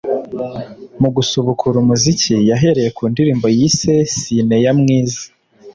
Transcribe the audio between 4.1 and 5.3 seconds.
‘Sine ya mwiza’